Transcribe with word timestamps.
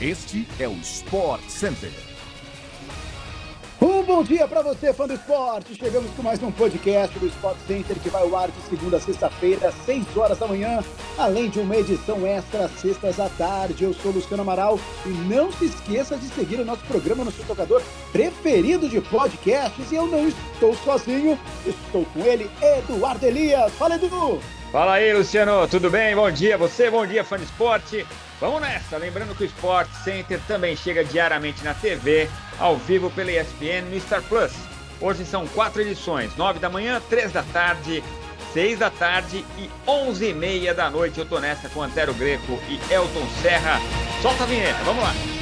Este 0.00 0.46
é 0.60 0.68
o 0.68 0.74
Sport 0.74 1.42
Center. 1.48 1.90
Um 3.82 4.04
bom 4.04 4.22
dia 4.22 4.46
para 4.46 4.62
você, 4.62 4.92
fã 4.92 5.08
do 5.08 5.14
esporte. 5.14 5.74
Chegamos 5.74 6.08
com 6.12 6.22
mais 6.22 6.40
um 6.40 6.52
podcast 6.52 7.18
do 7.18 7.26
Sport 7.26 7.56
Center 7.66 7.98
que 7.98 8.08
vai 8.08 8.22
ao 8.22 8.36
ar 8.36 8.48
de 8.48 8.60
segunda 8.68 8.98
a 8.98 9.00
sexta-feira, 9.00 9.70
às 9.70 9.74
6 9.86 10.16
horas 10.16 10.38
da 10.38 10.46
manhã, 10.46 10.84
além 11.18 11.50
de 11.50 11.58
uma 11.58 11.76
edição 11.76 12.24
extra 12.24 12.68
sextas 12.68 13.18
à 13.18 13.28
tarde. 13.30 13.82
Eu 13.82 13.92
sou 13.92 14.12
Luciano 14.12 14.44
Amaral 14.44 14.78
e 15.04 15.08
não 15.08 15.50
se 15.50 15.64
esqueça 15.64 16.16
de 16.16 16.28
seguir 16.28 16.60
o 16.60 16.64
nosso 16.64 16.84
programa 16.84 17.24
no 17.24 17.32
seu 17.32 17.44
tocador 17.44 17.82
preferido 18.12 18.88
de 18.88 19.00
podcasts. 19.00 19.90
E 19.90 19.96
eu 19.96 20.06
não 20.06 20.28
estou 20.28 20.76
sozinho, 20.76 21.36
estou 21.66 22.04
com 22.04 22.20
ele, 22.20 22.48
Eduardo 22.62 23.26
Elias. 23.26 23.72
Fala, 23.72 23.96
Edu! 23.96 24.40
Fala 24.70 24.94
aí, 24.94 25.14
Luciano, 25.14 25.66
tudo 25.66 25.90
bem? 25.90 26.14
Bom 26.14 26.30
dia 26.30 26.58
você, 26.58 26.90
bom 26.90 27.06
dia, 27.06 27.24
fã 27.24 27.38
de 27.38 27.44
esporte. 27.44 28.06
Vamos 28.38 28.60
nessa! 28.60 28.98
Lembrando 28.98 29.34
que 29.34 29.44
o 29.44 29.46
Sport 29.46 29.88
Center 30.04 30.38
também 30.46 30.76
chega 30.76 31.02
diariamente 31.02 31.64
na 31.64 31.72
TV, 31.72 32.28
ao 32.58 32.76
vivo 32.76 33.10
pela 33.10 33.32
ESPN 33.32 33.88
no 33.90 33.98
Star 33.98 34.22
Plus. 34.22 34.52
Hoje 35.00 35.24
são 35.24 35.46
quatro 35.48 35.80
edições: 35.80 36.36
nove 36.36 36.58
da 36.58 36.68
manhã, 36.68 37.00
três 37.08 37.32
da 37.32 37.42
tarde, 37.44 38.04
seis 38.52 38.78
da 38.78 38.90
tarde 38.90 39.42
e 39.56 39.70
onze 39.86 40.28
e 40.28 40.34
meia 40.34 40.74
da 40.74 40.90
noite. 40.90 41.18
Eu 41.18 41.24
tô 41.24 41.40
nessa 41.40 41.70
com 41.70 41.82
Antero 41.82 42.12
Greco 42.12 42.60
e 42.68 42.92
Elton 42.92 43.26
Serra. 43.40 43.80
Solta 44.20 44.44
a 44.44 44.46
vinheta, 44.46 44.84
vamos 44.84 45.02
lá! 45.02 45.37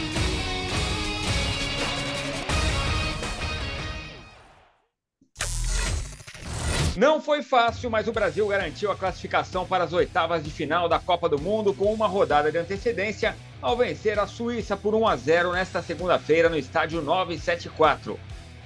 Não 6.96 7.20
foi 7.20 7.42
fácil, 7.42 7.90
mas 7.90 8.08
o 8.08 8.12
Brasil 8.12 8.48
garantiu 8.48 8.90
a 8.90 8.96
classificação 8.96 9.66
para 9.66 9.84
as 9.84 9.92
oitavas 9.92 10.42
de 10.42 10.50
final 10.50 10.88
da 10.88 10.98
Copa 10.98 11.28
do 11.28 11.38
Mundo 11.38 11.74
com 11.74 11.92
uma 11.92 12.06
rodada 12.06 12.50
de 12.50 12.56
antecedência 12.56 13.36
ao 13.60 13.76
vencer 13.76 14.18
a 14.18 14.26
Suíça 14.26 14.78
por 14.78 14.94
1 14.94 15.06
a 15.06 15.14
0 15.14 15.52
nesta 15.52 15.82
segunda-feira 15.82 16.48
no 16.48 16.56
estádio 16.56 17.02
974. 17.02 18.18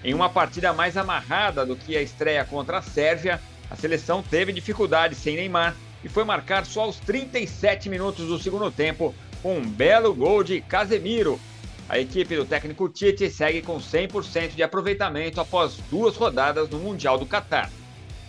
Em 0.04 0.14
uma 0.14 0.30
partida 0.30 0.72
mais 0.72 0.96
amarrada 0.96 1.66
do 1.66 1.74
que 1.74 1.96
a 1.96 2.02
estreia 2.02 2.44
contra 2.44 2.78
a 2.78 2.82
Sérvia, 2.82 3.40
a 3.68 3.74
seleção 3.74 4.22
teve 4.22 4.52
dificuldades 4.52 5.18
sem 5.18 5.34
Neymar 5.34 5.74
e 6.04 6.08
foi 6.08 6.22
marcar 6.22 6.64
só 6.64 6.82
aos 6.82 7.00
37 7.00 7.88
minutos 7.88 8.28
do 8.28 8.38
segundo 8.38 8.70
tempo 8.70 9.12
com 9.42 9.58
um 9.58 9.68
belo 9.68 10.14
gol 10.14 10.44
de 10.44 10.60
Casemiro. 10.60 11.40
A 11.88 11.98
equipe 11.98 12.36
do 12.36 12.44
técnico 12.44 12.88
Tite 12.88 13.28
segue 13.28 13.60
com 13.60 13.78
100% 13.78 14.54
de 14.54 14.62
aproveitamento 14.62 15.40
após 15.40 15.78
duas 15.90 16.14
rodadas 16.16 16.70
no 16.70 16.78
Mundial 16.78 17.18
do 17.18 17.26
Catar. 17.26 17.68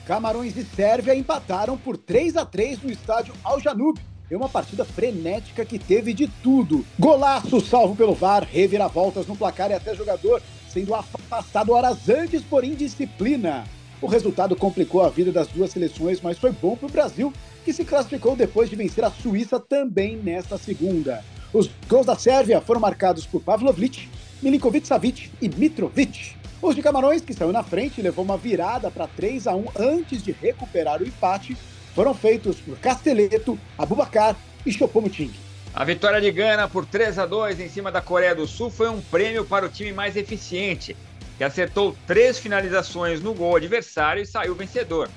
Camarões 0.06 0.58
e 0.58 0.64
Sérvia 0.64 1.16
empataram 1.16 1.78
por 1.78 1.96
3 1.98 2.38
a 2.38 2.46
3 2.46 2.82
no 2.82 2.92
estádio 2.92 3.34
Al 3.44 3.60
Janub. 3.60 4.00
É 4.30 4.38
uma 4.38 4.50
partida 4.50 4.86
frenética 4.86 5.66
que 5.66 5.78
teve 5.78 6.14
de 6.14 6.28
tudo. 6.42 6.86
Golaço 6.98 7.60
salvo 7.60 7.96
pelo 7.96 8.16
VAR, 8.16 8.48
reviravoltas 8.50 9.28
no 9.28 9.36
placar 9.36 9.72
e 9.72 9.74
até 9.74 9.94
jogador 9.94 10.42
sendo 10.70 10.96
afastado 10.96 11.74
horas 11.74 12.08
antes 12.10 12.42
por 12.42 12.64
indisciplina. 12.64 13.66
O 14.02 14.08
resultado 14.08 14.56
complicou 14.56 15.04
a 15.04 15.10
vida 15.10 15.32
das 15.32 15.48
duas 15.48 15.72
seleções, 15.72 16.22
mas 16.22 16.38
foi 16.38 16.52
bom 16.52 16.76
para 16.76 16.88
o 16.88 16.92
Brasil, 16.92 17.32
que 17.64 17.74
se 17.74 17.84
classificou 17.84 18.36
depois 18.36 18.70
de 18.70 18.76
vencer 18.76 19.04
a 19.04 19.12
Suíça 19.12 19.60
também 19.60 20.16
nesta 20.16 20.58
segunda. 20.58 21.24
Os 21.54 21.70
gols 21.88 22.06
da 22.06 22.16
Sérvia 22.16 22.62
foram 22.62 22.80
marcados 22.80 23.26
por 23.26 23.42
Pavlovic, 23.42 24.10
Milinkovic 24.42 24.88
Savic 24.88 25.30
e 25.42 25.50
Mitrovic. 25.50 26.41
Os 26.62 26.76
de 26.76 26.82
Camarões, 26.84 27.24
que 27.24 27.34
saiu 27.34 27.52
na 27.52 27.64
frente 27.64 28.00
e 28.00 28.04
levou 28.04 28.24
uma 28.24 28.38
virada 28.38 28.92
para 28.92 29.08
3 29.08 29.48
a 29.48 29.56
1 29.56 29.66
antes 29.80 30.22
de 30.22 30.32
recuperar 30.32 31.02
o 31.02 31.08
empate, 31.08 31.58
foram 31.96 32.14
feitos 32.14 32.58
por 32.62 32.78
Casteleto, 32.78 33.58
Abubacar 33.76 34.36
e 34.64 34.72
Chopomuting. 34.72 35.34
A 35.74 35.84
vitória 35.84 36.22
de 36.22 36.32
Gana 36.32 36.68
por 36.68 36.86
3 36.86 37.18
a 37.18 37.26
2 37.26 37.60
em 37.60 37.68
cima 37.68 37.92
da 37.92 38.00
Coreia 38.00 38.36
do 38.36 38.46
Sul 38.46 38.70
foi 38.70 38.90
um 38.90 39.02
prêmio 39.02 39.44
para 39.44 39.66
o 39.66 39.70
time 39.70 39.92
mais 39.92 40.16
eficiente, 40.16 40.96
que 41.36 41.44
acertou 41.44 41.98
três 42.06 42.38
finalizações 42.38 43.22
no 43.22 43.34
gol 43.34 43.56
adversário 43.56 44.22
e 44.22 44.26
saiu 44.28 44.54
vencedor. 44.54 45.10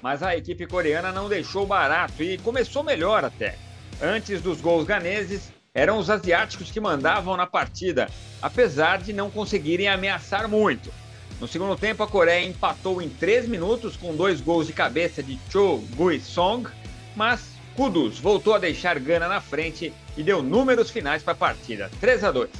Mas 0.00 0.22
a 0.22 0.36
equipe 0.36 0.68
coreana 0.68 1.10
não 1.10 1.28
deixou 1.28 1.66
barato 1.66 2.22
e 2.22 2.38
começou 2.38 2.84
melhor 2.84 3.24
até. 3.24 3.56
Antes 4.00 4.40
dos 4.40 4.60
gols 4.60 4.84
ganeses, 4.84 5.52
eram 5.74 5.98
os 5.98 6.10
asiáticos 6.10 6.70
que 6.70 6.80
mandavam 6.80 7.34
na 7.34 7.46
partida, 7.46 8.08
apesar 8.42 8.98
de 8.98 9.12
não 9.12 9.30
conseguirem 9.30 9.88
ameaçar 9.88 10.46
muito. 10.46 10.92
No 11.40 11.48
segundo 11.48 11.76
tempo, 11.76 12.02
a 12.02 12.06
Coreia 12.06 12.46
empatou 12.46 13.00
em 13.00 13.08
3 13.08 13.48
minutos 13.48 13.96
com 13.96 14.14
dois 14.14 14.40
gols 14.40 14.66
de 14.66 14.74
cabeça 14.74 15.22
de 15.22 15.38
Cho 15.50 15.78
Gui-song, 15.96 16.68
mas 17.16 17.52
Kudus 17.74 18.18
voltou 18.18 18.54
a 18.54 18.58
deixar 18.58 18.98
Gana 18.98 19.26
na 19.26 19.40
frente 19.40 19.94
e 20.14 20.22
deu 20.22 20.42
números 20.42 20.90
finais 20.90 21.22
para 21.22 21.32
a 21.32 21.36
partida, 21.36 21.90
3 22.00 22.24
a 22.24 22.30
2. 22.30 22.50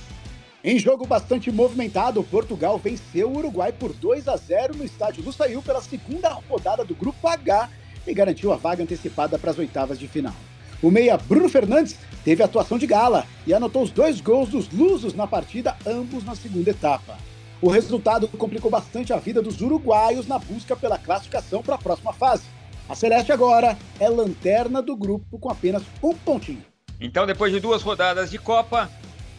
Em 0.64 0.78
jogo 0.78 1.06
bastante 1.06 1.52
movimentado, 1.52 2.24
Portugal 2.24 2.78
venceu 2.78 3.30
o 3.30 3.36
Uruguai 3.36 3.72
por 3.72 3.92
2 3.92 4.26
a 4.26 4.36
0 4.36 4.76
no 4.76 4.84
estádio 4.84 5.22
Lusail 5.22 5.60
pela 5.60 5.82
segunda 5.82 6.30
rodada 6.30 6.82
do 6.82 6.94
Grupo 6.94 7.28
H 7.28 7.68
e 8.06 8.14
garantiu 8.14 8.52
a 8.52 8.56
vaga 8.56 8.82
antecipada 8.82 9.38
para 9.38 9.50
as 9.50 9.58
oitavas 9.58 9.98
de 9.98 10.08
final. 10.08 10.34
O 10.82 10.90
meia 10.90 11.16
Bruno 11.16 11.48
Fernandes 11.48 11.96
teve 12.24 12.42
atuação 12.42 12.76
de 12.76 12.88
gala 12.88 13.24
e 13.46 13.54
anotou 13.54 13.84
os 13.84 13.90
dois 13.92 14.20
gols 14.20 14.48
dos 14.48 14.68
lusos 14.70 15.14
na 15.14 15.28
partida, 15.28 15.76
ambos 15.86 16.24
na 16.24 16.34
segunda 16.34 16.70
etapa. 16.70 17.16
O 17.60 17.70
resultado 17.70 18.26
complicou 18.26 18.68
bastante 18.68 19.12
a 19.12 19.18
vida 19.18 19.40
dos 19.40 19.60
uruguaios 19.60 20.26
na 20.26 20.40
busca 20.40 20.74
pela 20.74 20.98
classificação 20.98 21.62
para 21.62 21.76
a 21.76 21.78
próxima 21.78 22.12
fase. 22.12 22.42
A 22.88 22.96
Celeste 22.96 23.30
agora 23.30 23.78
é 24.00 24.08
lanterna 24.08 24.82
do 24.82 24.96
grupo 24.96 25.38
com 25.38 25.48
apenas 25.48 25.84
um 26.02 26.12
pontinho. 26.12 26.64
Então, 27.00 27.24
depois 27.24 27.52
de 27.52 27.60
duas 27.60 27.80
rodadas 27.80 28.32
de 28.32 28.38
Copa, 28.38 28.90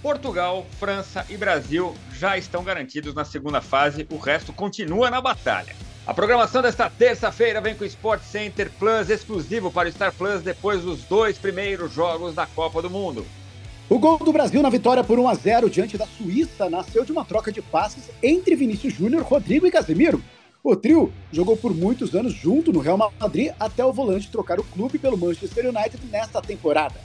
Portugal, 0.01 0.65
França 0.79 1.25
e 1.29 1.35
Brasil 1.35 1.93
já 2.13 2.37
estão 2.37 2.63
garantidos 2.63 3.13
na 3.13 3.25
segunda 3.25 3.59
fase, 3.59 4.07
o 4.09 4.17
resto 4.17 4.53
continua 4.53 5.11
na 5.11 5.19
batalha. 5.19 5.75
A 6.05 6.13
programação 6.13 6.61
desta 6.61 6.89
terça-feira 6.89 7.61
vem 7.61 7.75
com 7.75 7.85
o 7.85 7.87
Sport 7.87 8.21
Center 8.23 8.69
Plus 8.77 9.09
exclusivo 9.09 9.71
para 9.71 9.87
o 9.87 9.91
Star 9.91 10.13
Plus 10.13 10.41
depois 10.41 10.81
dos 10.81 11.03
dois 11.03 11.37
primeiros 11.37 11.93
jogos 11.93 12.35
da 12.35 12.45
Copa 12.45 12.81
do 12.81 12.89
Mundo. 12.89 13.25
O 13.89 13.97
gol 13.97 14.17
do 14.17 14.33
Brasil 14.33 14.61
na 14.61 14.69
vitória 14.69 15.01
por 15.01 15.17
1 15.17 15.29
a 15.29 15.33
0 15.33 15.69
diante 15.69 15.97
da 15.97 16.05
Suíça 16.05 16.69
nasceu 16.69 17.05
de 17.05 17.13
uma 17.13 17.23
troca 17.23 17.53
de 17.53 17.61
passes 17.61 18.09
entre 18.21 18.53
Vinícius 18.53 18.93
Júnior, 18.93 19.23
Rodrigo 19.23 19.65
e 19.65 19.71
Casemiro. 19.71 20.21
O 20.61 20.75
trio 20.75 21.13
jogou 21.31 21.55
por 21.55 21.73
muitos 21.73 22.13
anos 22.13 22.33
junto 22.33 22.73
no 22.73 22.81
Real 22.81 22.97
Madrid 22.97 23.53
até 23.57 23.85
o 23.85 23.93
volante 23.93 24.29
trocar 24.29 24.59
o 24.59 24.63
clube 24.65 24.99
pelo 24.99 25.17
Manchester 25.17 25.69
United 25.69 26.05
nesta 26.11 26.41
temporada. 26.41 26.95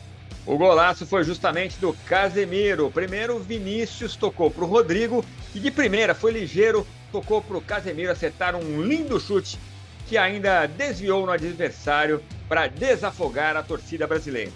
O 0.44 0.58
golaço 0.58 1.06
foi 1.06 1.22
justamente 1.22 1.78
do 1.78 1.92
Casemiro. 2.08 2.90
Primeiro, 2.90 3.38
Vinícius 3.38 4.16
tocou 4.16 4.50
para 4.50 4.64
o 4.64 4.68
Rodrigo 4.68 5.24
e 5.54 5.60
de 5.60 5.70
primeira 5.70 6.14
foi 6.14 6.32
ligeiro, 6.32 6.86
tocou 7.12 7.42
para 7.42 7.56
o 7.56 7.62
Casemiro 7.62 8.12
acertar 8.12 8.54
um 8.56 8.82
lindo 8.82 9.18
chute 9.18 9.58
que 10.06 10.16
ainda 10.16 10.66
desviou 10.66 11.26
no 11.26 11.32
adversário 11.32 12.22
para 12.48 12.66
desafogar 12.66 13.56
a 13.56 13.62
torcida 13.62 14.06
brasileira. 14.06 14.50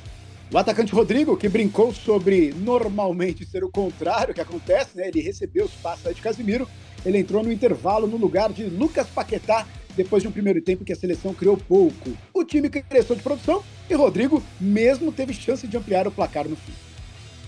O 0.51 0.59
atacante 0.59 0.93
Rodrigo, 0.93 1.37
que 1.37 1.49
brincou 1.49 1.95
sobre 1.95 2.53
normalmente 2.55 3.45
ser 3.47 3.65
o 3.65 3.71
contrário 3.71 4.35
que 4.35 4.41
acontece, 4.41 4.97
né? 4.97 5.09
Ele 5.09 5.21
recebeu 5.21 5.65
os 5.65 5.73
passos 5.73 6.15
de 6.15 6.21
Casemiro, 6.21 6.69
ele 7.05 7.19
entrou 7.19 7.43
no 7.43 7.53
intervalo 7.53 8.07
no 8.07 8.17
lugar 8.17 8.53
de 8.53 8.65
Lucas 8.65 9.07
Paquetá, 9.09 9.67
depois 9.97 10.23
de 10.23 10.29
um 10.29 10.33
primeiro 10.33 10.61
tempo 10.61 10.85
que 10.85 10.93
a 10.93 10.97
seleção 10.97 11.35
criou 11.35 11.57
pouco. 11.57 12.13
O 12.33 12.45
time 12.45 12.69
cresceu 12.69 13.17
de 13.17 13.23
produção 13.23 13.63
e 13.89 13.95
Rodrigo 13.95 14.43
mesmo 14.61 15.13
teve 15.13 15.33
chance 15.35 15.67
de 15.67 15.77
ampliar 15.77 16.07
o 16.07 16.13
placar 16.13 16.49
no 16.49 16.57
fim. 16.57 16.73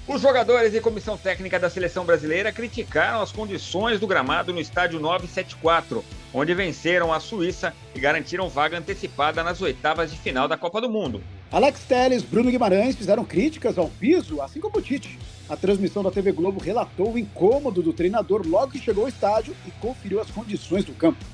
Os 0.07 0.21
jogadores 0.21 0.75
e 0.75 0.83
comissão 0.83 1.17
técnica 1.17 1.59
da 1.59 1.71
seleção 1.71 2.05
brasileira 2.05 2.53
criticaram 2.53 3.23
as 3.23 3.33
condições 3.33 3.99
do 3.99 4.07
gramado 4.07 4.53
no 4.53 4.61
estádio 4.61 5.01
974, 5.01 6.05
onde 6.33 6.53
venceram 6.53 7.11
a 7.11 7.19
Suíça 7.19 7.73
e 7.95 8.01
garantiram 8.01 8.51
vaga 8.51 8.77
antecipada 8.77 9.43
nas 9.43 9.63
oitavas 9.63 10.11
de 10.11 10.19
final 10.19 10.47
da 10.47 10.59
Copa 10.59 10.79
do 10.79 10.91
Mundo. 10.91 11.25
Alex 11.51 11.85
Telles, 11.89 12.23
Bruno 12.23 12.51
Guimarães 12.51 12.97
fizeram 12.97 13.25
críticas 13.25 13.79
ao 13.79 13.89
piso, 13.89 14.43
assim 14.43 14.61
como 14.61 14.77
o 14.77 14.83
Tite. 14.83 15.19
A 15.49 15.57
transmissão 15.57 16.03
da 16.03 16.11
TV 16.11 16.33
Globo 16.33 16.61
relatou 16.61 17.15
o 17.15 17.19
incômodo 17.19 17.83
do 17.83 17.95
treinador 17.95 18.47
logo 18.47 18.73
que 18.73 18.79
chegou 18.79 19.05
ao 19.05 19.09
estádio 19.09 19.57
e 19.67 19.71
conferiu 19.71 20.21
as 20.21 20.31
condições 20.31 20.85
do 20.85 20.93
campo. 20.93 21.25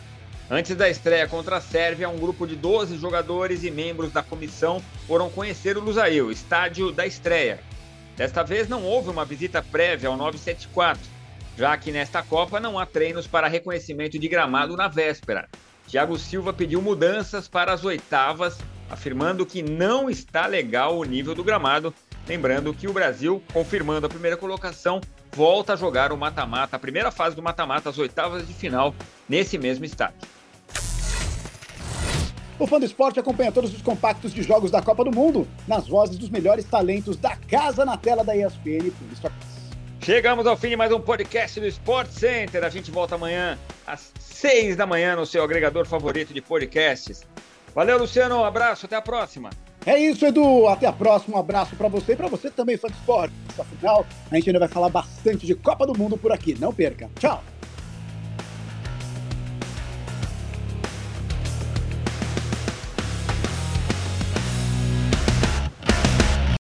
Antes 0.49 0.77
da 0.77 0.89
estreia 0.89 1.27
contra 1.27 1.56
a 1.56 1.61
Sérvia, 1.61 2.09
um 2.09 2.19
grupo 2.19 2.47
de 2.47 2.55
12 2.55 2.99
jogadores 2.99 3.65
e 3.65 3.71
membros 3.71 4.12
da 4.12 4.23
comissão 4.23 4.81
foram 5.09 5.29
conhecer 5.29 5.77
o 5.77 5.81
Lusail, 5.81 6.31
estádio 6.31 6.93
da 6.93 7.06
estreia, 7.06 7.61
Desta 8.20 8.43
vez 8.43 8.69
não 8.69 8.84
houve 8.84 9.08
uma 9.08 9.25
visita 9.25 9.62
prévia 9.62 10.11
ao 10.11 10.14
974, 10.14 11.02
já 11.56 11.75
que 11.78 11.90
nesta 11.90 12.22
Copa 12.22 12.61
não 12.61 12.78
há 12.78 12.84
treinos 12.84 13.26
para 13.26 13.49
reconhecimento 13.49 14.19
de 14.19 14.28
gramado 14.28 14.76
na 14.76 14.88
véspera. 14.88 15.49
Thiago 15.88 16.19
Silva 16.19 16.52
pediu 16.52 16.82
mudanças 16.82 17.49
para 17.49 17.72
as 17.72 17.82
oitavas, 17.82 18.58
afirmando 18.90 19.46
que 19.46 19.62
não 19.62 20.11
está 20.11 20.46
legal 20.46 20.99
o 20.99 21.05
nível 21.05 21.34
do 21.34 21.43
gramado. 21.43 21.94
Lembrando 22.28 22.75
que 22.75 22.87
o 22.87 22.93
Brasil, 22.93 23.43
confirmando 23.55 24.05
a 24.05 24.11
primeira 24.11 24.37
colocação, 24.37 25.00
volta 25.32 25.72
a 25.72 25.76
jogar 25.76 26.12
o 26.12 26.17
mata-mata, 26.19 26.76
a 26.76 26.78
primeira 26.78 27.11
fase 27.11 27.34
do 27.34 27.43
mata-mata, 27.43 27.88
as 27.88 27.96
oitavas 27.96 28.46
de 28.46 28.52
final, 28.52 28.94
nesse 29.26 29.56
mesmo 29.56 29.87
estádio. 29.87 30.28
O 32.61 32.67
Fã 32.67 32.79
do 32.79 32.85
Esporte 32.85 33.19
acompanha 33.19 33.51
todos 33.51 33.73
os 33.73 33.81
compactos 33.81 34.35
de 34.35 34.43
jogos 34.43 34.71
da 34.71 34.83
Copa 34.83 35.03
do 35.03 35.11
Mundo 35.11 35.49
nas 35.67 35.89
vozes 35.89 36.19
dos 36.19 36.29
melhores 36.29 36.62
talentos 36.67 37.17
da 37.17 37.35
casa 37.35 37.87
na 37.87 37.97
tela 37.97 38.23
da 38.23 38.37
ESPN 38.37 38.91
por 38.91 39.11
isso 39.11 39.23
Chegamos 40.03 40.47
ao 40.47 40.59
fim 40.59 40.69
de 40.69 40.77
mais 40.77 40.93
um 40.93 41.01
podcast 41.01 41.59
do 41.59 41.67
Sport 41.67 42.11
Center. 42.11 42.62
A 42.62 42.69
gente 42.69 42.91
volta 42.91 43.15
amanhã 43.15 43.59
às 43.87 44.12
seis 44.21 44.77
da 44.77 44.87
manhã 44.87 45.17
no 45.17 45.25
seu 45.25 45.43
agregador 45.43 45.87
favorito 45.87 46.35
de 46.35 46.43
podcasts. 46.43 47.23
Valeu, 47.75 47.99
Luciano. 47.99 48.37
Um 48.37 48.45
abraço. 48.45 48.85
Até 48.85 48.97
a 48.97 49.03
próxima. 49.03 49.49
É 49.87 49.99
isso, 49.99 50.27
Edu. 50.27 50.67
Até 50.69 50.87
a 50.87 50.93
próxima. 50.93 51.39
Um 51.39 51.41
abraço 51.41 51.75
para 51.77 51.89
você 51.89 52.13
e 52.13 52.17
para 52.17 52.29
você 52.29 52.51
também, 52.51 52.77
fã 52.77 52.89
de 52.89 52.95
esporte. 52.95 53.35
Afinal, 53.59 54.06
a 54.31 54.35
gente 54.35 54.51
ainda 54.51 54.59
vai 54.59 54.69
falar 54.69 54.91
bastante 54.91 55.47
de 55.47 55.55
Copa 55.55 55.87
do 55.87 55.99
Mundo 55.99 56.19
por 56.19 56.31
aqui. 56.31 56.55
Não 56.59 56.75
perca. 56.75 57.09
Tchau. 57.19 57.43